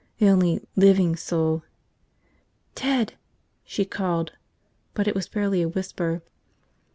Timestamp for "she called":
3.63-4.31